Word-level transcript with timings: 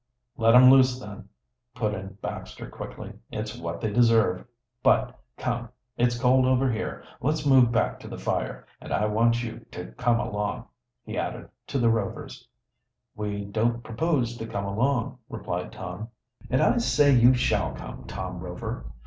"Let 0.35 0.55
him 0.55 0.71
lose 0.71 0.99
them," 0.99 1.29
put 1.75 1.93
in 1.93 2.17
Baxter 2.23 2.67
quickly. 2.67 3.13
"It's 3.31 3.55
what 3.55 3.79
they 3.79 3.91
deserve. 3.93 4.43
But, 4.81 5.15
come, 5.37 5.69
it's 5.95 6.17
cold 6.19 6.47
over 6.47 6.71
here. 6.71 7.03
Let's 7.21 7.45
move 7.45 7.71
back 7.71 7.99
to 7.99 8.07
the 8.07 8.17
fire. 8.17 8.65
And 8.81 8.91
I 8.91 9.05
want 9.05 9.43
you 9.43 9.59
two 9.69 9.85
to 9.85 9.91
come 9.91 10.19
along," 10.19 10.65
he 11.03 11.19
added, 11.19 11.49
to 11.67 11.77
the 11.77 11.91
Rovers. 11.91 12.47
"We 13.15 13.45
don't 13.45 13.83
propose 13.83 14.35
to 14.37 14.47
come 14.47 14.65
along," 14.65 15.19
replied 15.29 15.71
Tom. 15.71 16.07
"And 16.49 16.63
I 16.63 16.79
say 16.79 17.11
you 17.13 17.35
shall 17.35 17.73
come, 17.75 18.05
Tom 18.07 18.39
Rover. 18.39 18.91